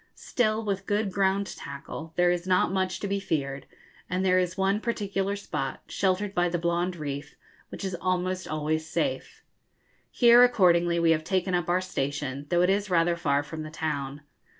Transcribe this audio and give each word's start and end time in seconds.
Still, 0.15 0.65
with 0.65 0.87
good 0.87 1.11
ground 1.11 1.45
tackle, 1.45 2.11
there 2.15 2.31
is 2.31 2.47
not 2.47 2.71
much 2.71 2.99
to 3.01 3.07
be 3.07 3.19
feared, 3.19 3.67
and 4.09 4.25
there 4.25 4.39
is 4.39 4.57
one 4.57 4.79
particular 4.81 5.35
spot, 5.35 5.81
sheltered 5.87 6.33
by 6.33 6.49
the 6.49 6.57
Blonde 6.57 6.95
reef, 6.95 7.35
which 7.69 7.85
is 7.85 7.93
almost 8.01 8.47
always 8.47 8.83
safe. 8.89 9.43
Here, 10.09 10.43
accordingly, 10.43 10.97
we 10.99 11.11
have 11.11 11.23
taken 11.23 11.53
up 11.53 11.69
our 11.69 11.81
station, 11.81 12.47
though 12.49 12.63
it 12.63 12.69
is 12.71 12.89
rather 12.89 13.15
far 13.15 13.43
from 13.43 13.61
the 13.61 13.69
town. 13.69 14.21